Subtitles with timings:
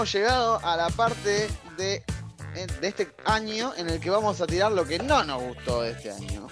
[0.00, 1.46] hemos llegado a la parte
[1.76, 2.02] de,
[2.80, 5.90] de este año en el que vamos a tirar lo que no nos gustó de
[5.90, 6.46] este año.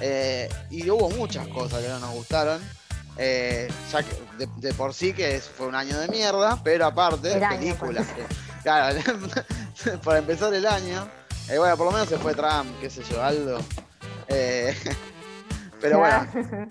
[0.00, 2.62] Eh, y hubo muchas cosas que no nos gustaron.
[3.18, 6.86] Eh, ya que de, de por sí que es- fue un año de mierda, pero
[6.86, 8.06] aparte, El año, películas.
[8.06, 8.24] que-
[8.62, 9.00] claro,
[10.04, 11.08] para empezar el año.
[11.50, 13.58] eh, bueno, por lo menos se fue Trump, qué sé yo, Aldo.
[14.28, 14.76] Eh,
[15.80, 16.24] pero bueno,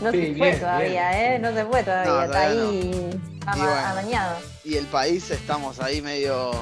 [0.00, 1.22] No Sí, se fue bien, todavía, bien.
[1.34, 1.38] ¿eh?
[1.38, 3.20] No se fue todavía, No, está todavía ahí
[3.54, 3.86] Y bueno.
[3.86, 4.36] amañado.
[4.64, 6.52] y el país estamos ahí medio,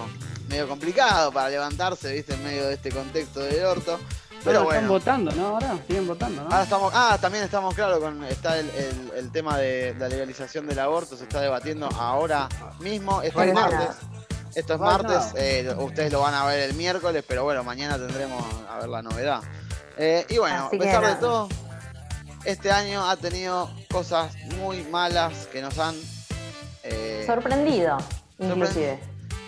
[0.48, 3.98] medio complicado para levantarse, viste, en medio de este contexto del orto.
[4.44, 4.88] Pero Ahora están bueno.
[5.04, 5.46] votando, ¿no?
[5.54, 6.50] Ahora siguen votando, ¿no?
[6.50, 10.66] Ahora estamos, ah, también estamos claro con está el, el- el tema de la legalización
[10.66, 12.48] del aborto, se está debatiendo ahora
[12.80, 13.22] mismo.
[13.22, 13.70] Esto es Right now.
[13.70, 13.96] martes.
[14.56, 17.96] Esto es Right martes, eh, ustedes lo van a ver el miércoles, pero bueno, mañana
[17.96, 19.40] tendremos a ver la novedad.
[19.96, 21.20] Eh, y bueno, Así a pesar de nada.
[21.20, 21.48] todo,
[22.44, 25.94] este año ha tenido cosas muy malas que nos han
[27.22, 27.96] eh, Sorprendido,
[28.38, 28.98] inclusive.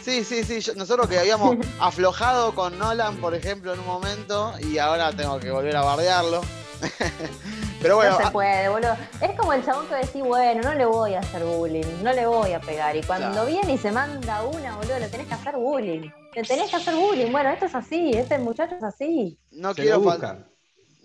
[0.02, 0.60] Sí, sí, sí.
[0.60, 5.38] yo- nosotros que habíamos aflojado con Nolan, por ejemplo, en un momento, y ahora tengo
[5.40, 6.42] que volver a bardearlo.
[7.80, 8.96] Pero bueno, no se ah, puede, boludo.
[9.20, 12.26] Es como el chabón que decís, bueno, no le voy a hacer bullying, no le
[12.26, 12.96] voy a pegar.
[12.96, 13.46] Y cuando Claro.
[13.46, 16.10] viene y se manda una, boludo, le tenés que hacer bullying.
[16.34, 17.30] Le tenés que hacer bullying.
[17.30, 19.38] Bueno, esto es así, este muchacho es así.
[19.52, 20.46] no Se quiero, buscan.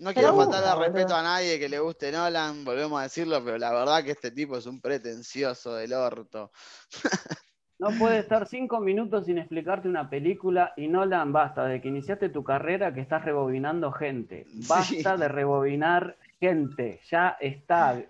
[0.00, 3.58] No quiero faltarle al respeto a nadie que le guste Nolan, volvemos a decirlo, pero
[3.58, 6.50] la verdad que este tipo es un pretencioso del orto.
[7.78, 12.28] No puede estar cinco minutos sin explicarte una película y Nolan, basta, de que iniciaste
[12.28, 14.46] tu carrera que estás rebobinando gente.
[14.68, 14.84] Basta
[15.14, 15.20] Sí.
[15.20, 18.02] de rebobinar gente, ya está.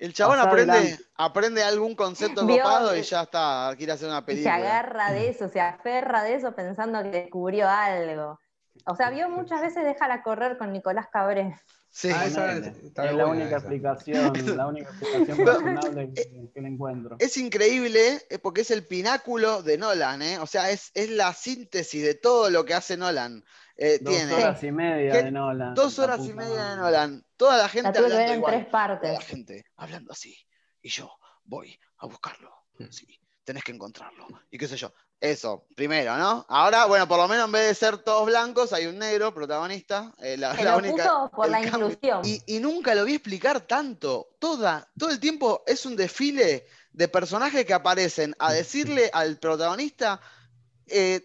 [0.00, 1.04] El chabón aprende, adelante.
[1.16, 4.54] aprende algún concepto copado y ya está, quiere hacer una Y se película.
[4.56, 8.38] agarra de eso, se aferra de eso pensando que descubrió algo.
[8.86, 11.58] O sea, vio muchas veces déjala correr con Nicolás Cabré.
[11.90, 12.10] Sí.
[12.14, 12.68] Ah, esa Ponele.
[12.84, 13.56] está es la única esa.
[13.56, 17.16] explicación, la única explicación razonable que, que le encuentro.
[17.18, 20.38] Es increíble eh, porque es el pináculo de Nolan, ¿eh?
[20.38, 23.42] O sea, es, es la síntesis de todo lo que hace Nolan.
[23.76, 25.22] Eh, Dos tiene horas y media ¿Qué?
[25.24, 25.74] de Nolan.
[25.74, 26.76] dos horas y media de.
[26.76, 27.24] Nolan.
[27.36, 28.54] Toda la gente La que hablando ver en igual.
[28.54, 29.26] tres Toda la partes.
[29.26, 30.36] gente hablando así.
[30.82, 31.10] Y yo
[31.44, 32.50] voy a buscarlo.
[32.78, 32.90] Hmm.
[32.90, 33.06] Sí,
[33.48, 34.26] tenés que encontrarlo.
[34.50, 34.92] Y qué sé yo.
[35.18, 36.44] Eso, primero, ¿no?
[36.50, 40.12] Ahora, bueno, por lo menos en vez de ser todos blancos, hay un negro protagonista.
[40.18, 41.86] eh, la, Se la lo única, puso por el la cambio.
[41.88, 42.20] inclusión.
[42.24, 44.36] Y, y nunca lo vi explicar tanto.
[44.38, 50.20] Toda, todo el tiempo es un desfile de personajes que aparecen a decirle al protagonista,
[50.86, 51.22] eh,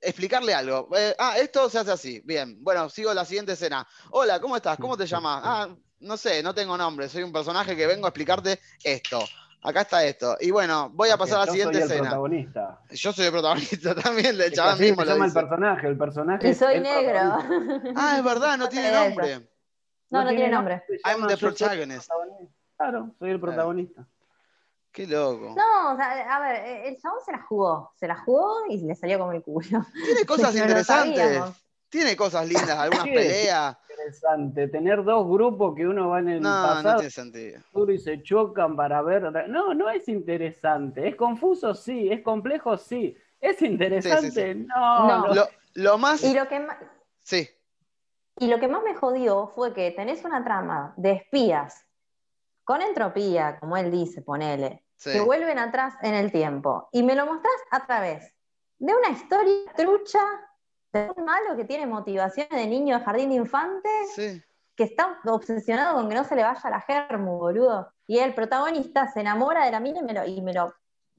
[0.00, 0.88] explicarle algo.
[0.96, 2.22] Eh, ah, esto se hace así.
[2.24, 3.86] Bien, bueno, sigo la siguiente escena.
[4.12, 4.78] Hola, ¿cómo estás?
[4.78, 5.42] ¿Cómo te llamas?
[5.44, 5.68] Ah,
[6.00, 7.08] no sé, no tengo nombre.
[7.10, 9.22] Soy un personaje que vengo a explicarte esto.
[9.62, 10.36] Acá está esto.
[10.40, 12.02] Y bueno, voy a pasar a la Yo siguiente soy el escena.
[12.10, 12.80] protagonista.
[12.90, 16.48] Yo soy el protagonista también, que chaval así mismo se llama el personaje, el personaje.
[16.48, 17.18] Y soy el negro.
[17.96, 19.48] Ah, es verdad, no tiene nombre.
[20.10, 20.82] No, no tiene nombre.
[21.04, 22.08] I'm llama the Yo soy el protagonist.
[22.08, 22.54] protagonista.
[22.76, 24.06] Claro, soy el protagonista.
[24.92, 25.54] Qué loco.
[25.56, 27.92] No, o sea, a ver, el chabón se la jugó.
[27.96, 29.84] Se la jugó y le salió como el culo.
[29.92, 31.42] Tiene cosas interesantes.
[31.88, 33.76] Tiene cosas lindas, algunas peleas.
[33.90, 34.68] Interesante.
[34.68, 37.60] Tener dos grupos que uno va en el No, no pasado tiene sentido.
[37.72, 39.22] futuro y se chocan para ver.
[39.48, 41.08] No, no es interesante.
[41.08, 42.10] Es confuso, sí.
[42.10, 43.16] Es complejo, sí.
[43.40, 45.06] Es interesante, Sí, sí, no.
[45.08, 45.26] No.
[45.28, 45.34] no.
[45.34, 46.22] Lo, lo más.
[46.22, 46.78] Y lo que ma-
[47.22, 47.48] Sí,
[48.38, 51.84] Y lo que más me jodió fue que tenés una trama de espías
[52.64, 55.12] con entropía, como él dice, ponele, sí.
[55.12, 56.88] que vuelven atrás en el tiempo.
[56.92, 58.32] Y me lo mostrás a través
[58.78, 60.20] de una historia trucha
[61.16, 64.42] un malo que tiene motivaciones de niño de jardín de infantes, sí.
[64.74, 67.90] que está obsesionado con que no se le vaya la germu, boludo.
[68.06, 70.72] Y el protagonista se enamora de la mina y me lo, y me lo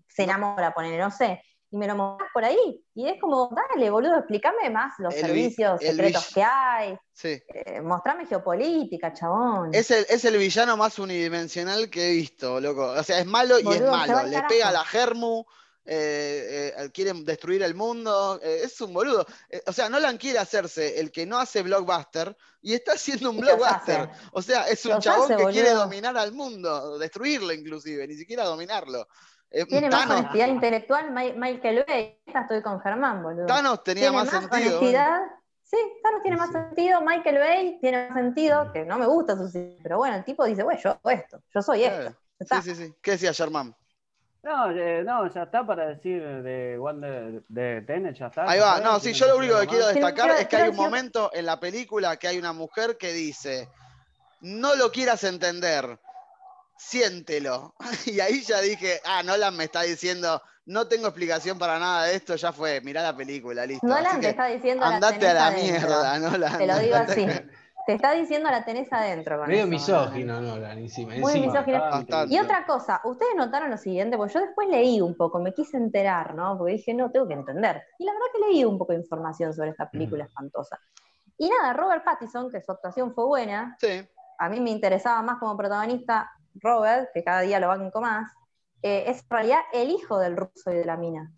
[0.08, 1.42] se enamora, ponele, no sé.
[1.70, 2.82] Y me lo mostrás por ahí.
[2.96, 6.98] Y es como, dale, boludo, explícame más los El servicios secretos que hay.
[7.12, 7.42] sí.
[7.54, 9.74] Eh, mostrame geopolítica, chabón.
[9.74, 12.92] Es el, es el villano más unidimensional que he visto, loco.
[12.92, 14.18] O sea, es malo y es malo.
[14.18, 14.48] al Le carajo.
[14.50, 15.44] pega a la Germu,
[15.88, 18.40] eh, eh, quieren destruir el mundo.
[18.44, 19.26] eh, es un boludo.
[19.50, 23.40] Eh, o sea, Nolan quiere hacerse el que no hace blockbuster y está haciendo un
[23.40, 24.10] blockbuster.
[24.34, 28.16] O sea, es un Los chabón hace, que quiere dominar al mundo, destruirlo inclusive, ni
[28.16, 29.08] siquiera dominarlo.
[29.70, 32.20] Tiene más honestidad intelectual Michael Bay.
[32.26, 33.46] Estoy con Germán, boludo.
[33.46, 34.78] Thanos tenía tiene más, más, sentido.
[34.80, 35.22] honestidad.
[35.64, 36.54] Sí, Thanos tiene más Sí.
[36.54, 37.02] sentido.
[37.02, 39.50] Michael Bay tiene más sentido, que no me gusta su
[39.82, 42.14] pero bueno, el tipo dice, güey, yo hago esto, yo soy esto.
[42.40, 42.94] Sí, sí, sí.
[43.02, 43.76] ¿Qué decía Germán?
[44.48, 48.50] No, eh, no, ya está para decir de Wonder de Tenet, ya está.
[48.50, 50.76] Ahí va, no, sí, ¿Tiene yo lo único que quiero destacar es que hay un
[50.78, 53.68] momento en la película que hay una mujer que dice,
[54.40, 56.00] no lo quieras entender,
[56.78, 57.76] siéntelo.
[58.06, 62.16] Y ahí ya dije, ah, Nolan me está diciendo, no tengo explicación para nada de
[62.16, 63.86] esto, ya fue, mirá la película, listo.
[63.86, 66.58] Nolan te está diciendo la andate a tenés la mierda, Nolan.
[66.58, 67.28] Te lo digo así.
[67.88, 69.38] Te está diciendo la tenés adentro.
[69.40, 71.14] Con Medio eso, misógino, Nolan, encima.
[71.16, 71.46] Muy encima.
[71.54, 71.80] misógino.
[71.80, 72.34] Bastante.
[72.36, 75.78] Y otra cosa, ustedes notaron lo siguiente, porque yo después leí un poco, me quise
[75.78, 76.58] enterar, ¿no?
[76.58, 77.82] Porque dije, no, tengo que entender.
[77.98, 80.78] Y la verdad que leí un poco de información sobre esta película espantosa.
[81.38, 84.06] Y nada, Robert Pattinson, que su actuación fue buena, Sí.
[84.38, 88.30] a mí me interesaba más como protagonista Robert, que cada día lo banco más,
[88.82, 91.32] eh, es en realidad el hijo del ruso y de la mina.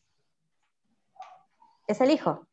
[1.85, 2.47] Es el hijo.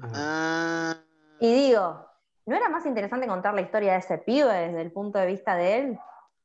[0.00, 0.12] Ajá.
[0.14, 0.96] Ah,
[1.40, 2.06] Y digo,
[2.46, 5.54] ¿no era más interesante contar la historia de ese pibe desde el punto de vista
[5.56, 5.98] de él?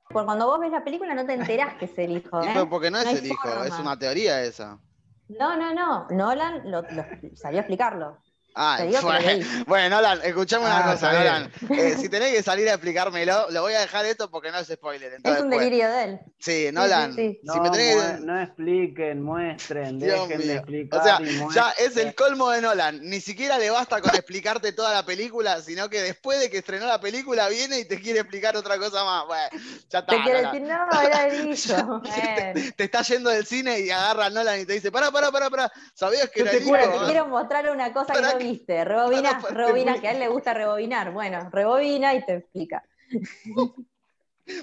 [0.10, 2.42] Porque cuando vos ves la película no te enterás que es el hijo.
[2.44, 2.66] ¿eh?
[2.70, 3.66] porque no es No el hijo, forma.
[3.68, 4.80] es una teoría esa.
[5.28, 6.08] No, no, no.
[6.10, 7.06] Nolan lo, lo-
[7.36, 8.18] salió a explicarlo.
[8.60, 9.02] Ah, lo
[9.68, 11.52] bueno, Nolan, escuchame una Ah, cosa, Nolan.
[11.70, 14.68] Eh, si tenés que salir a explicármelo, lo voy a dejar esto porque no es
[14.68, 15.14] spoiler.
[15.14, 16.20] Es un pues, delirio de él.
[16.40, 17.14] Sí, Nolan.
[17.14, 17.40] sí.
[17.40, 20.56] Si No, me tenés que- mue- no expliquen, muestren, Dios dejen de mío.
[20.56, 21.00] explicar.
[21.00, 23.00] O sea, y ya es el colmo de Nolan.
[23.02, 26.88] Ni siquiera le basta con explicarte toda la película, sino que después de que estrenó
[26.88, 29.26] la película viene y te quiere explicar otra cosa más.
[29.28, 29.50] Bueno,
[29.88, 30.06] ya está.
[30.06, 32.02] Te quiere decir, no, era el hijo.
[32.02, 35.32] te, te está yendo del cine y agarra a Nolan y te dice, pará, pará,
[35.32, 35.72] pará, pará.
[35.94, 36.78] ¿Sabías que Yo era te el hijo?
[36.78, 38.84] Te quiero mostrar una cosa que no viste.
[38.86, 41.12] Rebobina, para- para- rebobina, te- que a él le gusta rebobinar.
[41.12, 42.84] Bueno, rebobina y te explica.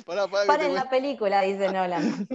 [0.07, 0.73] Paren muestro.
[0.73, 2.27] la película, dice Nolan.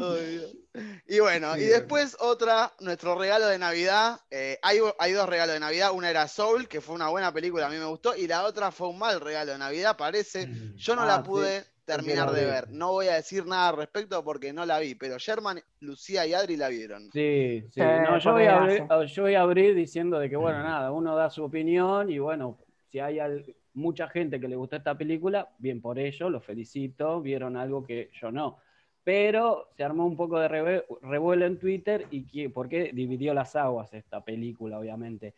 [1.08, 4.20] Y bueno, y después otra, nuestro regalo de Navidad.
[4.30, 5.92] eh, hay, hay dos regalos de Navidad.
[5.94, 8.16] Una era Soul, que fue una buena película, a mí me gustó.
[8.16, 10.48] Y la otra fue un mal regalo de Navidad, parece.
[10.76, 11.66] Yo no Ah, la sí, pude
[11.98, 12.70] terminar de ver.
[12.72, 14.96] No voy a decir nada al respecto porque no la vi.
[14.96, 17.04] Pero Sherman, Lucía y Adri la vieron.
[17.12, 17.72] Sí, sí.
[17.72, 19.06] Sí, No, yo, voy a abrir, desgracia.
[19.16, 22.58] yo voy a abrir diciendo de que, bueno, nada, uno da su opinión y bueno,
[22.92, 27.22] si hay al- mucha gente que le gusta esta película, bien por ello, los felicito,
[27.22, 28.58] vieron algo que yo no.
[29.04, 30.48] Pero se armó un poco de
[31.02, 35.34] revuelo en Twitter y que, ¿por qué dividió las aguas esta película, obviamente?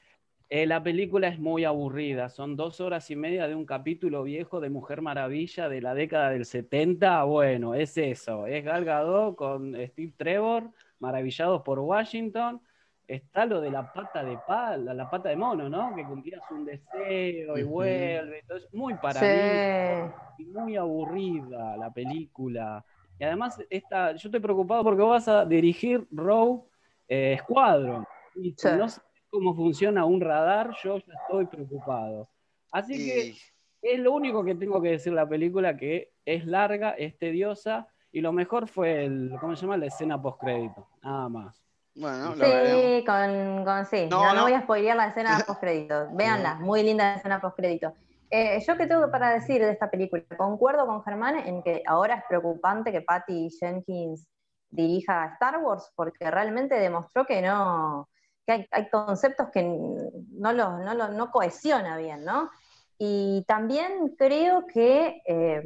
[0.53, 4.59] Eh, la película es muy aburrida, son dos horas y media de un capítulo viejo
[4.59, 7.23] de Mujer Maravilla de la década del 70.
[7.23, 10.69] Bueno, es eso, es Gal Gadot con Steve Trevor,
[10.99, 12.59] maravillados por Washington.
[13.07, 15.95] Está lo de la pata de pala, la pata de mono, ¿no?
[15.95, 18.39] Que cumplías un deseo y vuelve.
[18.39, 20.43] Entonces, muy para Sí.
[20.43, 22.83] y muy aburrida la película.
[23.17, 26.67] Y además, esta, yo estoy preocupado porque vos vas a dirigir Row
[27.07, 28.05] eh, Squadron.
[28.35, 28.67] Y Sí.
[28.77, 32.29] no sabes cómo funciona un radar, yo ya estoy preocupado.
[32.71, 33.35] Así que
[33.81, 38.21] es lo único que tengo que decir la película, que es larga, es tediosa, y
[38.21, 39.77] lo mejor fue el, ¿cómo se llama?
[39.77, 41.63] La escena post-crédito, nada más.
[41.95, 42.45] bueno, lo.
[42.45, 44.07] Sí, con, con sí.
[44.09, 44.43] No, No, no, no.
[44.43, 46.09] voy a spoilear la escena post-crédito.
[46.11, 47.93] Véanla, muy linda la escena post-crédito.
[48.29, 50.23] Eh, yo qué tengo para decir de esta película.
[50.37, 54.25] Concuerdo con Germán en que ahora es preocupante que Patty Jenkins
[54.69, 58.07] dirija Star Wars porque realmente demostró que no,
[58.45, 62.49] que hay, hay conceptos que no los no, los- no cohesiona bien, ¿no?
[62.97, 65.63] Y también creo que eh,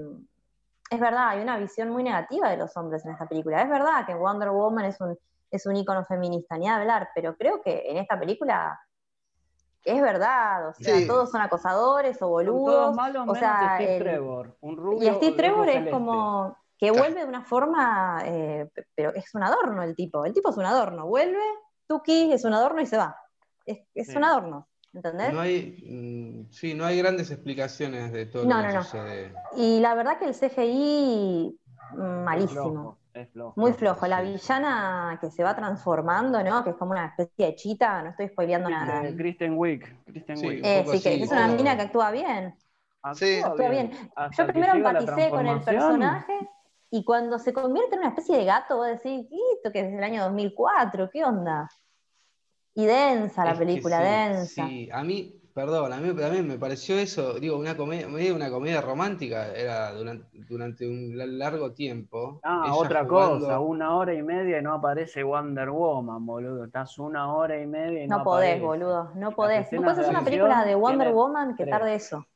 [0.89, 3.62] es verdad, hay una visión muy negativa de los hombres en esta película.
[3.62, 5.18] Es verdad que Wonder Woman es un,
[5.51, 8.80] es un ícono feminista, ni hablar, pero creo que en esta película
[9.83, 11.07] es verdad, o sea, Sí.
[11.07, 12.74] todos son acosadores o boludos.
[12.74, 17.21] todos malos o sea, Steve el- Trevor, un y Steve Trevor es como que vuelve
[17.21, 20.25] de una forma, eh, pero es un adorno el tipo.
[20.25, 21.06] El tipo es un adorno.
[21.07, 21.39] Vuelve,
[21.88, 23.16] Tuki es un adorno y se va.
[23.66, 24.18] Es, es Sí.
[24.18, 25.34] un adorno, ¿entendés?
[25.34, 28.84] No hay, mm, sí, no hay grandes explicaciones de todo No, lo que no, no.
[28.84, 29.34] sucede.
[29.56, 31.60] Y la verdad que el CGI,
[31.92, 32.62] mm, Es malísimo.
[32.72, 33.54] flojo, es flojo.
[33.59, 34.07] Muy flojo.
[34.07, 36.64] La villana que se va transformando, ¿no?
[36.64, 39.07] Que es como una especie de chita, no estoy spoileando nada.
[39.07, 40.04] Eh, Kristen Wiig.
[40.06, 40.48] Kristen Sí.
[40.48, 40.66] Wiig.
[40.66, 42.56] Eh, sí, que es una mina que actúa bien.
[43.14, 43.40] Sí.
[43.44, 43.92] Actúa bien.
[44.16, 46.33] Hasta Yo primero empaticé con el personaje
[46.90, 49.92] y cuando se convierte en una especie de gato, vos decís, "¿Y esto que es
[49.92, 51.09] del año 2004?
[51.12, 51.69] ¿Qué onda?
[52.76, 54.68] Y densa la Es película, sí, densa.
[54.68, 58.82] Sí, a mí, perdón, a mí también me pareció eso, digo, una comedia, una comedia
[58.82, 62.42] romántica, era durante, durante un la- largo tiempo.
[62.44, 66.66] Ah, otra jugando- cosa, una hora y media y no aparece Wonder Woman, boludo.
[66.66, 68.66] Estás una hora y media y no, No podés, aparece.
[68.66, 69.66] boludo, no podés.
[69.68, 71.72] escenas Después es de una película de Wonder Woman que tres.
[71.78, 72.28] tarde eso.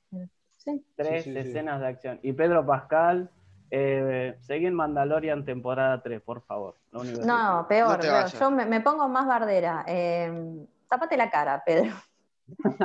[0.55, 0.85] Sí.
[0.95, 1.49] Tres Sí, sí, sí.
[1.49, 2.19] escenas de acción.
[2.23, 3.29] Y Pedro Pascal,
[3.71, 6.75] eh, seguí en Mandalorian temporada 3, por favor.
[6.91, 8.27] Lo único que No, peor, No.
[8.27, 9.83] Yo me, me pongo más bardera.
[9.87, 11.93] Eh, tapate la cara, Pedro.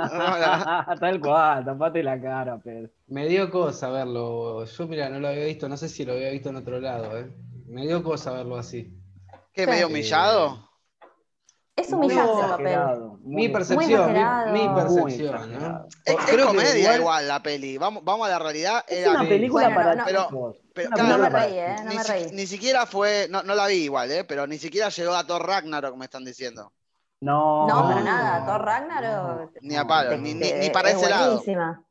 [1.00, 2.91] Tal cual, tapate la cara, Pedro.
[3.07, 6.31] Me dio cosa verlo, yo mira, no lo había visto, no sé si lo había
[6.31, 7.31] visto en otro lado, ¿eh?
[7.67, 8.95] Me dio cosa verlo así.
[9.53, 9.71] ¿Qué, Sí.
[9.71, 10.69] medio humillado?
[11.76, 12.79] Es humillante el papel.
[13.23, 14.12] Mi muy percepción,
[14.53, 15.53] mi, mi percepción.
[15.59, 15.87] ¿no?
[16.05, 17.79] Es, es Creo que comedia igual- igual, la peli.
[17.79, 18.85] Vamos, vamos a la realidad.
[18.87, 20.55] Es Era, una película Bueno, para no, pero-.
[20.75, 21.76] Pero, Una claro, No me reí, ¿eh?
[21.85, 22.31] No ni, me si- reí.
[22.33, 24.25] ni siquiera fue, no, no la vi igual, ¿eh?
[24.25, 26.73] pero ni siquiera llegó a Thor Ragnarok, me están diciendo.
[27.21, 28.45] No, No, para nada.
[28.45, 29.52] Thor Ragnarok.
[29.62, 31.26] Ni a palo, te- ni, ni- te- ni para es ese lado.
[31.31, 31.83] buenísima.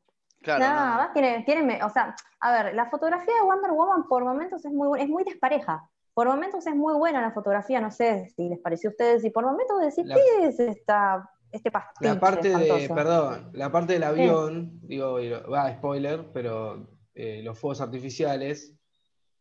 [0.42, 4.04] Claro, no, además tiene, tiene, me- o sea, a ver, la fotografía de Wonder Woman
[4.06, 5.88] por momentos es muy, es muy despareja.
[6.12, 9.30] Por momentos es muy buena la fotografía, no sé si les pareció a ustedes, y
[9.30, 13.94] por momentos decís, La- ¿qué es esta, este pastiche La parte de, perdón, la parte
[13.94, 15.18] del avión, digo,
[15.50, 18.72] va, spoiler, pero eh, los fuegos artificiales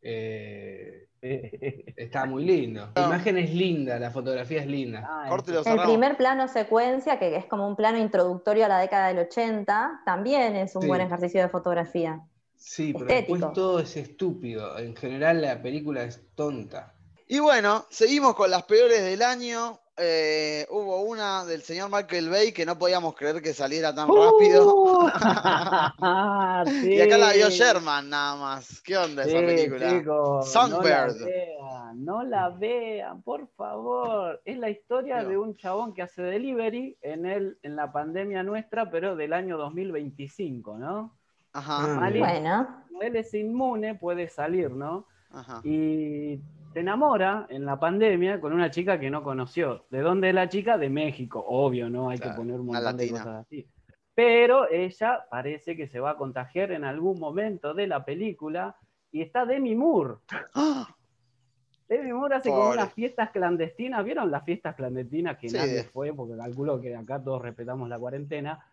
[0.01, 1.08] eh,
[1.96, 2.92] está muy lindo.
[2.96, 5.08] La imagen es linda, la fotografía es linda.
[5.10, 9.20] Ah, El primer plano secuencia, que es como un plano introductorio a la década del
[9.20, 10.88] 80, también es un Sí.
[10.88, 12.22] buen ejercicio de fotografía.
[12.56, 13.34] Sí, pero estético.
[13.38, 14.77] después todo es estúpido.
[14.77, 16.94] En general la película es tonta.
[17.27, 19.80] Y bueno, seguimos con las peores del año.
[19.95, 24.73] Eh, hubo una del señor Michael Bay que no podíamos creer que saliera tan rápido.
[24.75, 25.07] Uh,
[26.83, 27.50] Y acá la vio.
[27.50, 28.81] Sherman nada más.
[28.81, 29.89] ¿Qué onda esa Sí, película?
[29.89, 31.15] chicos, Songbird.
[31.19, 34.41] No la vean, no la vean, por favor.
[34.45, 38.89] Es la historia de un chabón que hace delivery en, el, en la pandemia nuestra,
[38.89, 41.15] pero del año 2025, ¿no?
[41.53, 42.67] Ajá, Bueno,
[43.00, 45.05] Él es inmune, puede salir, ¿no?
[45.31, 45.62] ajá.
[45.63, 46.39] Y
[46.74, 49.86] se enamora en la pandemia con una chica que no conoció.
[49.89, 50.77] ¿De dónde es la chica?
[50.77, 52.10] De México, obvio, ¿no?
[52.10, 53.68] Hay Claro, que poner un montón de cosas así.
[54.15, 58.75] Pero ella parece que se va a contagiar en algún momento de la película
[59.12, 60.15] y está Demi Moore.
[60.56, 60.88] ¡Ah!
[61.89, 64.03] Demi Moore hace como unas fiestas clandestinas.
[64.03, 65.58] ¿Vieron las fiestas clandestinas que Sí.
[65.58, 66.13] nadie fue?
[66.13, 68.65] Porque calculo que acá todos respetamos la cuarentena.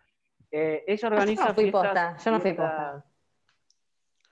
[0.51, 3.05] Eh, ella Yo organiza no fui fiestas, posta, yo no fui fiestas-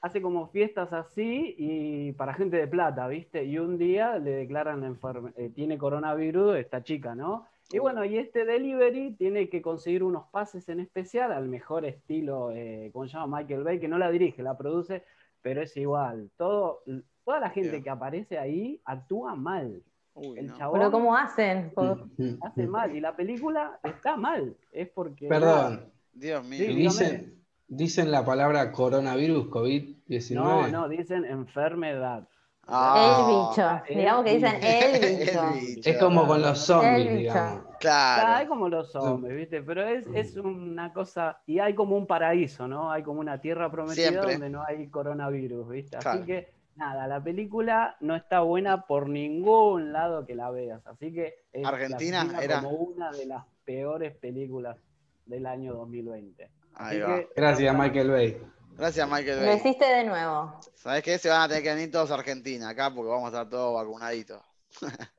[0.00, 3.44] Hace como fiestas así y para gente de plata, ¿viste?
[3.44, 7.46] Y un día le declaran enferme- eh, tiene coronavirus esta chica, ¿no?
[7.72, 12.50] Y bueno, y este delivery tiene que conseguir unos pases en especial al mejor estilo,
[12.52, 13.38] eh, ¿cómo se llama?
[13.38, 15.02] Michael Bay, que no la dirige, la produce,
[15.42, 16.30] pero es igual.
[16.36, 16.82] Todo,
[17.24, 19.82] toda la gente que aparece ahí actúa mal.
[20.14, 20.56] Uy, El no.
[20.56, 21.72] chabón pero ¿cómo hacen?
[22.42, 24.56] hace mal y la película está mal.
[24.72, 25.28] Es porque.
[25.28, 26.58] Perdón, Dios mío.
[26.58, 27.37] Sí, dicen,
[27.68, 30.34] dicen la palabra coronavirus, COVID-19.
[30.34, 32.26] No, no, dicen enfermedad.
[32.70, 33.82] Ah, el bicho.
[33.88, 35.42] el Digamos que dicen el bicho.
[35.54, 35.90] El bicho.
[35.90, 37.18] Es como con los zombies, El bicho.
[37.18, 37.62] digamos.
[37.80, 38.48] Claro, hay Claro.
[38.48, 39.62] como los hombres, ¿viste?
[39.62, 42.90] Pero es, es una cosa, y hay como un paraíso, ¿no?
[42.90, 44.32] Hay como una tierra prometida Siempre.
[44.32, 45.96] donde no hay coronavirus, ¿viste?
[45.96, 46.26] Así Claro.
[46.26, 50.84] que, nada, la película no está buena por ningún lado que la veas.
[50.86, 54.76] Así que es Argentina era- como una de las peores películas
[55.24, 56.50] del año 2020.
[56.78, 57.16] Ahí va.
[57.16, 58.42] que- Gracias, Michael Bay.
[58.76, 59.56] Gracias, Michael Lo Bay.
[59.56, 60.60] hiciste de nuevo.
[60.74, 61.18] ¿Sabes qué?
[61.18, 63.74] Se van a tener que venir todos a Argentina acá porque vamos a estar todos
[63.74, 64.40] vacunaditos.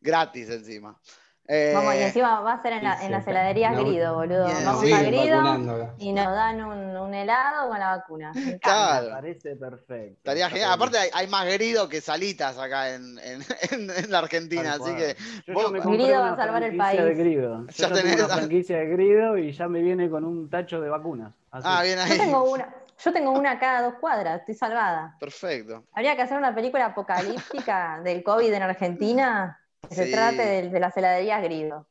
[0.00, 0.98] Gratis encima.
[1.46, 4.44] Eh, Vamos, y encima va a ser en, la- en las heladerías No, Grido, boludo.
[4.64, 8.32] Vamos sí, a Grido y nos dan un, un helado con la vacuna.
[8.34, 8.58] Me.
[8.60, 9.10] Claro.
[9.10, 10.16] Parece perfecto.
[10.16, 10.72] Estaría genial.
[10.72, 14.80] Aparte hay, hay más grido que salitas acá en, en- en- en la Argentina, así
[14.84, 14.96] cual.
[14.96, 17.16] que vos- Grido va a salvar el franquicia país.
[17.18, 17.60] de Grido.
[17.60, 20.48] Yo Ya ya tengo tenés- una franquicia de Grido y ya me viene con un
[20.48, 21.34] tacho de vacunas.
[21.50, 21.68] Así.
[21.70, 22.10] Ah, bien ahí.
[22.12, 22.74] Yo tengo una,
[23.04, 25.14] yo tengo una cada dos cuadras, estoy salvada.
[25.20, 25.84] Perfecto.
[25.92, 30.12] Habría que hacer una película apocalíptica del COVID en Argentina que se Sí.
[30.12, 31.86] trate de, de las heladerías Grido.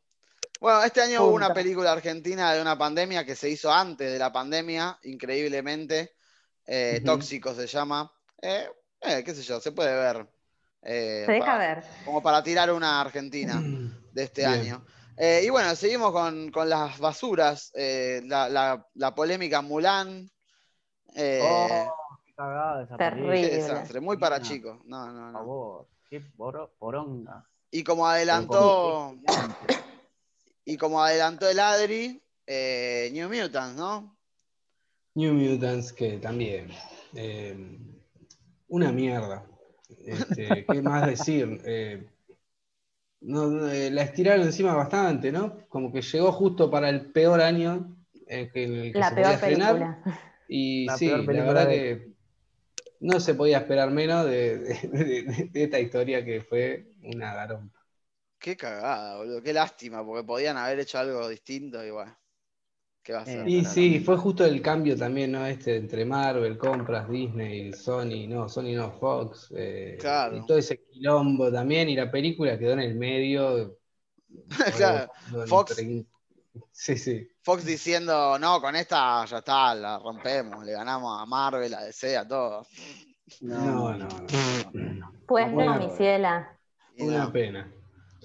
[0.59, 4.17] Bueno, este año hubo una película argentina de una pandemia que se hizo antes de
[4.19, 6.15] la pandemia, increíblemente.
[6.65, 7.01] Eh.
[7.05, 8.09] Tóxico se llama.
[8.41, 8.65] Eh,
[9.01, 10.25] eh, qué sé yo, se puede ver.
[10.81, 11.83] Eh, Se deja ver.
[12.05, 13.61] Como para tirar una Argentina
[14.13, 14.53] de este Bien.
[14.53, 14.85] año.
[15.17, 17.71] Eh, y bueno, seguimos con, con las basuras.
[17.75, 20.29] eh, la, la- la polémica Mulan.
[21.15, 21.67] Eh, Oh,
[22.25, 23.41] qué cagada esa Terrible.
[23.41, 23.73] qué película.
[23.73, 24.79] desastre, muy para chicos.
[24.85, 27.45] No, no, Por favor, qué poro- poronga.
[27.75, 29.15] Y como adelantó,
[30.65, 34.15] y como adelantó el Adri, eh, New Mutants, ¿no?
[35.15, 36.69] New Mutants, que también.
[37.15, 37.55] eh,
[38.67, 39.43] una mierda.
[40.05, 41.61] Este, ¿Qué más decir?
[41.65, 42.07] Eh,
[43.21, 45.67] no, eh, la estiraron encima bastante, ¿no?
[45.67, 49.25] Como que llegó justo para el peor año que, en el que La se podía
[49.29, 49.73] peor estrenar.
[49.73, 50.23] película.
[50.47, 52.13] Y La sí, la verdad de- que
[52.99, 54.87] no se podía esperar menos de, de-
[55.23, 57.79] de- de esta historia que fue una garompa.
[58.39, 59.41] Qué cagada, boludo.
[59.41, 62.17] Qué lástima, porque podían haber hecho algo distinto y bueno.
[63.03, 63.39] ¿Qué va a ser?
[63.47, 65.45] Eh, Y Pero sí, fue justo el cambio también, ¿no?
[65.45, 70.37] Este entre Marvel, compras, Disney, Sony, no, Sony no, Fox, eh, Claro.
[70.37, 73.77] y todo ese quilombo también, y la película quedó en el medio.
[74.77, 76.05] Claro, Bueno, Fox- entre-
[76.71, 77.27] Sí, sí.
[77.43, 82.17] Fox diciendo, no, con esta ya está, la rompemos, le ganamos a Marvel, a DC,
[82.17, 82.67] a todos.
[83.41, 84.27] No, no, no.
[85.25, 86.59] Pues no, mi ciela.
[86.99, 87.71] Una no, pena.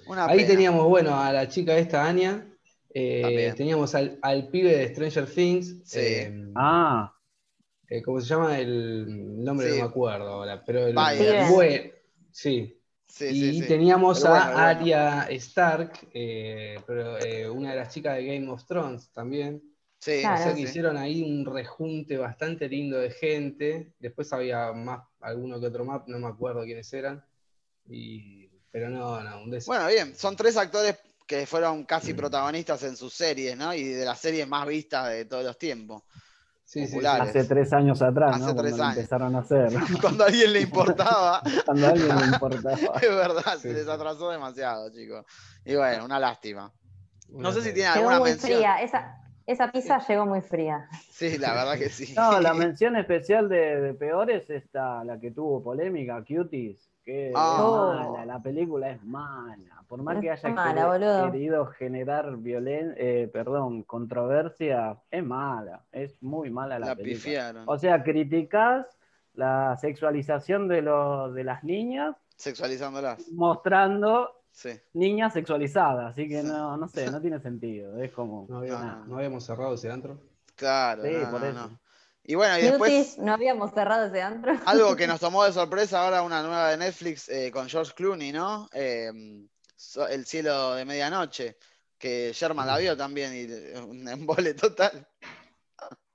[0.07, 0.47] una Ahí pena.
[0.49, 2.45] teníamos, bueno, a la chica esta, Anya.
[2.93, 5.81] eh, teníamos al, al pibe de Stranger Things.
[5.85, 5.99] Sí.
[6.01, 7.13] eh, Ah,
[7.87, 8.57] eh, ¿Cómo se llama?
[8.59, 9.73] El nombre Sí.
[9.77, 11.21] no me acuerdo ahora, pero el, Byers.
[11.49, 11.91] el buen-
[12.31, 12.75] sí.
[13.07, 13.67] Sí, y sí, sí.
[13.67, 14.57] teníamos bueno, a bueno.
[14.59, 19.63] Arya Stark, eh, pero, eh, una de las chicas de Game of Thrones también.
[19.97, 20.39] Sí, Claro.
[20.39, 20.63] O sea que sí.
[20.63, 23.93] hicieron ahí un rejunte bastante lindo de gente.
[23.99, 27.25] Después había más, alguno que otro más, no me acuerdo quiénes eran.
[27.89, 29.77] Y, pero no, no, un desastre.
[29.77, 30.97] Bueno, bien, son tres actores
[31.27, 33.73] que fueron casi protagonistas en sus series, ¿no?
[33.73, 36.03] Y de las series más vistas de todos los tiempos.
[36.63, 36.87] Sí.
[37.03, 38.45] Hace tres años atrás, Hace ¿no?
[38.45, 38.97] Cuando tres lo años.
[38.97, 39.69] empezaron a hacer.
[40.01, 42.75] Cuando a alguien le importaba, Cuando a alguien le importaba.
[43.01, 45.25] es verdad, Sí, se les atrasó demasiado, chicos.
[45.65, 46.71] Y bueno, una lástima.
[47.29, 48.51] No sé si tiene Llegó alguna muy mención.
[48.53, 48.81] fría.
[48.81, 50.87] Esa, esa pizza llegó muy fría.
[51.11, 52.13] Sí, la verdad que sí.
[52.15, 57.99] No, la mención especial de, de peores esta, la que tuvo polémica, Cuties, que Ah.
[58.03, 59.83] es mala, la película es mala.
[59.87, 66.21] Por más Es que haya mala, querido generar violen eh, perdón, controversia, es mala, es
[66.21, 67.15] muy mala la, La película.
[67.23, 67.63] pifiaron.
[67.67, 68.85] O sea, criticás
[69.33, 73.31] la sexualización de, los de las niñas Sexualizándolas.
[73.31, 74.71] mostrando Sí.
[74.93, 76.47] niñas sexualizadas, así que Sí.
[76.47, 78.45] no, no sé, no tiene sentido, es como...
[78.49, 79.05] No, había- No.
[79.05, 80.17] no habíamos cerrado ese antro.
[80.55, 81.03] Claro.
[81.03, 81.69] Sí, no, por no, eso.
[82.29, 83.17] Y bueno, y después.
[83.17, 84.53] No habíamos cerrado ese antro.
[84.67, 88.31] Algo que nos tomó de sorpresa ahora, una nueva de Netflix eh, con George Clooney,
[88.31, 88.69] ¿no?
[88.71, 89.11] Eh,
[89.75, 91.57] so- El cielo de medianoche,
[91.97, 95.07] que Sherman la vio también y eh, un embole total.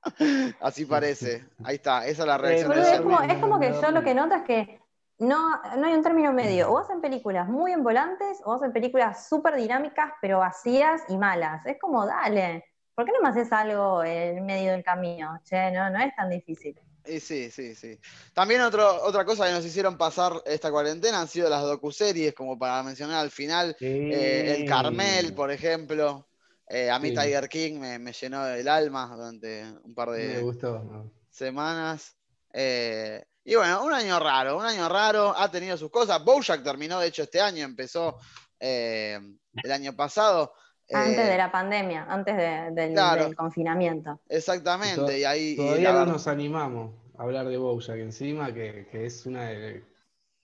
[0.60, 1.48] Así parece.
[1.64, 4.04] Ahí está, esa es la reacción de Boludo, es, como, es como que yo lo
[4.04, 4.80] que noto es que
[5.18, 6.70] no, no hay un término medio.
[6.70, 11.66] O hacen películas muy envolantes o hacen películas súper dinámicas, pero vacías y malas.
[11.66, 15.40] Es como, dale, ¿por qué no me haces algo en medio del camino?
[15.44, 16.78] Che, no, no es tan difícil.
[17.06, 17.98] Y sí, sí, sí.
[18.32, 22.58] También otro, otra cosa que nos hicieron pasar esta cuarentena han sido las docuseries, como
[22.58, 23.84] para mencionar al final, Sí.
[23.86, 26.26] eh, El Carmel, por ejemplo.
[26.66, 27.14] Eh, a mí Sí.
[27.14, 30.78] Tiger King me, me llenó el alma durante un par de, Me gustó.
[30.82, 31.10] no.
[31.28, 32.16] semanas.
[32.54, 36.24] Eh, y bueno, un año raro, un año raro, ha tenido sus cosas.
[36.24, 38.16] Bojack terminó, de hecho, este año, empezó
[38.58, 39.20] eh,
[39.62, 40.54] el año pasado.
[40.92, 43.24] Antes Eh, de la pandemia, antes de- del, Claro.
[43.24, 44.20] del confinamiento.
[44.28, 45.56] Exactamente, To- y ahí...
[45.56, 49.82] Todavía no nos animamos a hablar de Bojack encima, que, que es una de,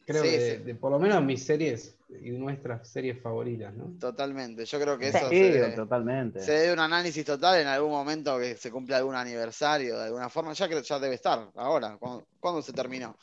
[0.06, 0.62] creo Sí, que de, sí.
[0.64, 3.98] de por lo menos mis series y nuestras series favoritas, ¿no?
[3.98, 6.40] Totalmente, yo creo que eso Sí, se, totalmente.
[6.40, 10.28] se debe un análisis total en algún momento que se cumple algún aniversario, de alguna
[10.28, 10.52] forma.
[10.54, 11.96] Ya creo ya debe estar, ahora.
[11.98, 13.16] ¿Cuándo, cuándo se terminó?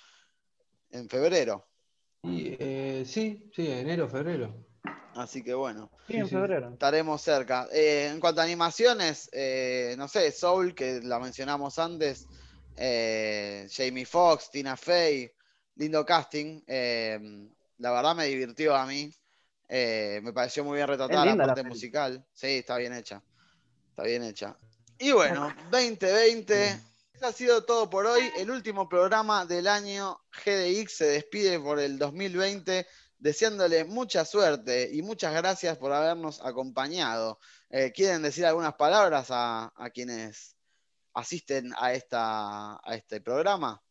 [0.91, 1.67] En febrero.
[2.23, 4.66] Y eh, sí, sí, enero, febrero.
[5.17, 5.89] Así que bueno.
[6.07, 6.35] Sí, en Sí, sí.
[6.35, 6.69] febrero.
[6.69, 7.67] Estaremos cerca.
[7.71, 12.27] Eh, en cuanto a animaciones, eh, no sé, Soul, que la mencionamos antes,
[12.75, 15.31] eh, Jamie Foxx, Tina Fey,
[15.75, 16.61] lindo casting.
[16.67, 17.19] eh,
[17.79, 19.11] la verdad me divirtió a mí.
[19.69, 22.25] eh, me pareció muy bien retratada la parte musical.
[22.33, 23.21] Sí, está bien hecha.
[23.89, 24.55] Está bien hecha.
[24.99, 26.69] Y bueno, 2020.
[27.13, 28.31] Eso ha sido todo por hoy.
[28.37, 32.85] El último programa del año GDX se despide por el 2020
[33.17, 37.39] deseándole mucha suerte y muchas gracias por habernos acompañado.
[37.69, 40.55] Eh, ¿Quieren decir algunas palabras a, a quienes
[41.13, 43.81] asisten a, esta, a este programa?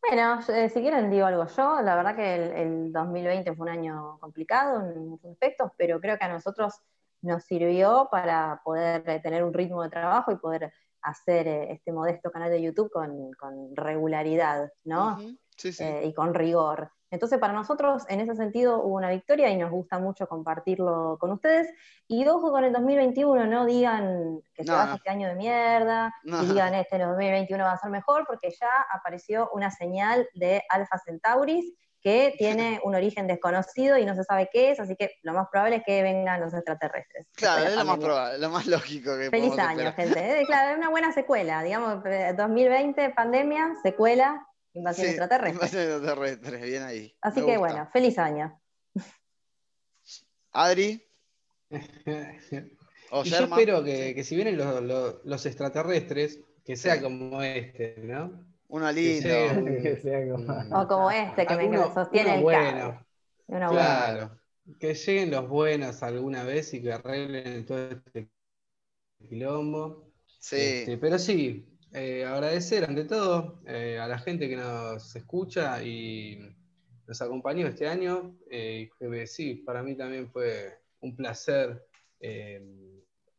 [0.00, 3.72] Bueno, eh, si quieren digo algo yo, la verdad que el, el 2020 fue un
[3.72, 6.74] año complicado en muchos aspectos, pero creo que a nosotros
[7.22, 11.92] nos sirvió para poder eh, tener un ritmo de trabajo y poder hacer eh, este
[11.92, 15.18] modesto canal de YouTube con, con regularidad, ¿no?
[15.56, 15.82] Sí, sí.
[15.82, 16.92] Eh, y con rigor.
[17.10, 21.32] Entonces, para nosotros, en ese sentido, hubo una victoria y nos gusta mucho compartirlo con
[21.32, 21.68] ustedes.
[22.06, 24.94] Y ojo con el 2021, no digan que se No, va no.
[24.94, 26.42] este año de mierda, No.
[26.42, 30.62] y digan este el 2021 va a ser mejor, porque ya apareció una señal de
[30.68, 35.10] Alpha Centauris que tiene un origen desconocido y no se sabe qué es, así que
[35.22, 37.26] lo más probable es que vengan los extraterrestres.
[37.34, 39.94] Claro, de es lo más probable, lo más lógico que Feliz año, esperar.
[39.94, 40.40] gente.
[40.40, 44.46] Eh, Claro, es una buena secuela, digamos, eh, 2020, pandemia, secuela,
[44.78, 45.52] invasión Sí, extraterrestre.
[45.54, 47.16] invasión extraterrestre, bien ahí.
[47.20, 47.72] Así Me que gusta.
[47.74, 48.60] bueno, feliz año.
[50.52, 51.04] Adri
[53.10, 57.02] o Y yo espero que, que si vienen los, los- los extraterrestres, que sea Sí.
[57.02, 58.46] como este, ¿no?
[58.68, 59.22] Uno Que lindo.
[59.22, 63.06] sea Que sea como- un- O como este que me, sostiene uno el bueno.
[63.46, 63.68] buena.
[63.70, 64.38] Claro.
[64.78, 68.28] Que lleguen los buenos alguna vez y que arreglen todo este
[69.28, 70.12] quilombo.
[70.40, 70.56] Sí.
[70.56, 76.38] Este, pero sí, eh, agradecer ante todo eh, a la gente que nos escucha y
[77.06, 78.36] nos acompañó este año.
[78.50, 78.88] eh,
[79.26, 81.86] sí, para mí también fue un placer
[82.20, 82.62] eh,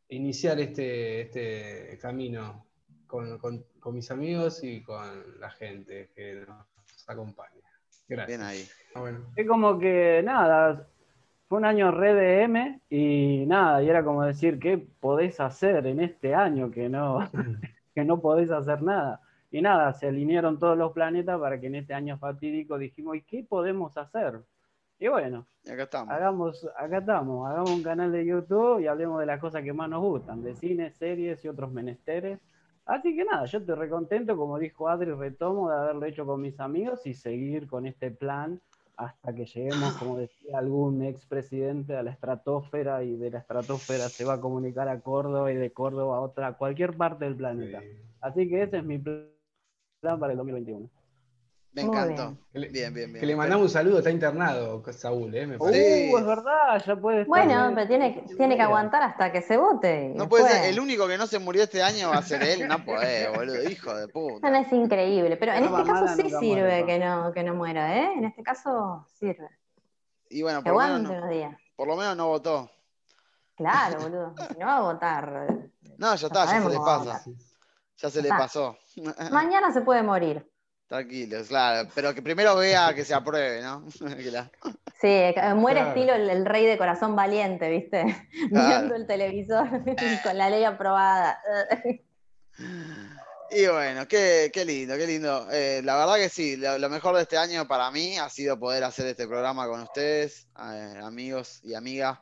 [0.08, 2.66] iniciar este, este camino
[3.06, 7.60] con, con- con mis amigos y con la gente que nos acompaña.
[8.08, 8.38] Gracias.
[8.38, 8.64] Bien ahí.
[8.94, 9.32] Ah, bueno.
[9.36, 10.88] Es como que nada,
[11.48, 15.86] fue un año re de M y nada, y era como decir, ¿qué podés hacer
[15.86, 17.20] en este año que no,
[17.94, 19.20] que no podés hacer nada?
[19.50, 23.22] Y nada, se alinearon todos los planetas para que en este año fatídico dijimos, ¿y
[23.22, 24.40] qué podemos hacer?
[24.98, 26.14] Y bueno, Y acá estamos.
[26.14, 29.88] hagamos, acá estamos, hagamos un canal de YouTube y hablemos de las cosas que más
[29.88, 32.38] nos gustan, de cine, series y otros menesteres.
[32.84, 36.58] Así que nada, yo estoy recontento, como dijo Adri, retomo de haberlo hecho con mis
[36.60, 38.60] amigos y seguir con este plan
[39.00, 44.26] hasta que lleguemos, como decía algún expresidente, a la estratosfera y de la estratosfera se
[44.26, 47.80] va a comunicar a Córdoba y de Córdoba a otra, a cualquier parte del planeta.
[48.20, 50.90] Así que ese es mi plan para el 2021.
[51.72, 52.36] Me encantó.
[52.52, 52.72] bien.
[52.72, 53.20] Bien, bien, bien.
[53.20, 55.46] Que le mandamos un saludo, está internado Saúl, ¿eh?
[55.46, 56.08] Me Uh, parece.
[56.10, 56.14] Sí.
[56.16, 57.74] es verdad, ya puede estar Bueno, bien.
[57.76, 60.12] pero tiene, que- tiene que aguantar hasta que se vote.
[60.16, 62.66] No puede ser, el único que no se murió este año va a ser él.
[62.66, 64.50] No puede, boludo, hijo de puta.
[64.50, 67.54] no, es increíble, pero en No, este caso sí sirve muere, que no, que no
[67.54, 68.14] muera, ¿eh?
[68.16, 69.48] En este caso sirve.
[70.28, 71.56] Y bueno, por lo, menos aguante no, unos días.
[71.76, 72.70] por lo menos no votó.
[73.56, 74.34] Claro, boludo.
[74.52, 75.46] Si no va a votar.
[75.50, 77.22] eh, No, ya está, ya se le pasa.
[77.98, 78.76] Ya se le pasó.
[79.30, 80.50] Mañana se puede morir.
[80.90, 81.88] Tranquilos, claro.
[81.94, 83.86] Pero que primero vea que se apruebe, ¿no?
[85.00, 85.94] Sí, eh, muere Claro.
[85.94, 88.04] estilo el, el rey de corazón valiente, ¿viste?
[88.50, 88.68] Claro.
[88.68, 89.68] Viendo el televisor
[90.24, 91.40] con la ley aprobada.
[93.50, 95.48] Y bueno, qué, qué lindo, qué lindo.
[95.52, 98.58] Eh, la verdad que sí, lo, lo mejor de este año para mí ha sido
[98.58, 102.18] poder hacer este programa con ustedes, eh, amigos y amigas.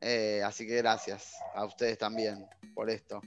[0.00, 3.20] Eh, así que gracias a ustedes también por esto.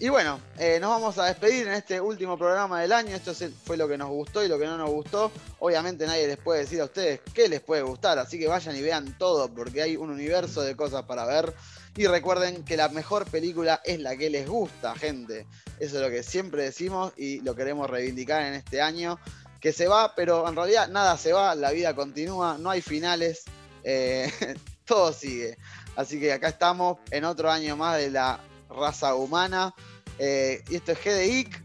[0.00, 3.16] Y bueno, eh, nos vamos a despedir en este último programa del año.
[3.16, 3.34] Esto
[3.64, 5.32] fue lo que nos gustó y lo que no nos gustó.
[5.58, 8.80] Obviamente nadie les puede decir a ustedes qué les puede gustar, así que vayan y
[8.80, 11.52] vean todo porque hay un universo de cosas para ver.
[11.96, 15.48] Y recuerden que la mejor película es la que les gusta, gente.
[15.80, 19.18] Eso es lo que siempre decimos y lo queremos reivindicar en este año.
[19.60, 23.42] Que se va, pero en realidad nada se va, la vida continúa, no hay finales,
[23.82, 24.30] eh,
[24.84, 25.58] todo sigue.
[25.96, 29.74] Así que acá estamos en otro año más de la raza humana.
[30.18, 31.62] Eh, y esto es GDIC.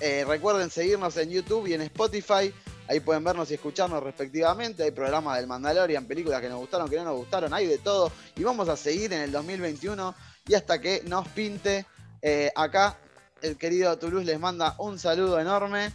[0.00, 2.52] Eh, recuerden seguirnos en YouTube y en Spotify.
[2.88, 4.82] Ahí pueden vernos y escucharnos respectivamente.
[4.82, 8.10] Hay programas del Mandalorian, películas que nos gustaron, que no nos gustaron, hay de todo.
[8.36, 10.14] Y vamos a seguir en el 2021
[10.46, 11.84] y hasta que nos pinte.
[12.22, 12.96] Eh, acá
[13.42, 15.92] el querido Toulouse les manda un saludo enorme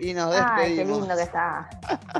[0.00, 1.00] y nos Ay, qué despedimos.
[1.00, 1.70] lindo que está.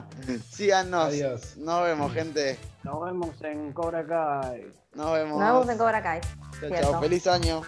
[0.51, 1.07] Síganos.
[1.09, 1.57] Adiós.
[1.59, 2.59] Nos vemos, gente.
[2.85, 4.70] Nos vemos en Cobra Kai.
[4.94, 5.40] Nos vemos.
[5.40, 6.20] Nos vemos en Cobra Kai.
[6.61, 7.01] Chao, chao.
[7.01, 7.62] Feliz año.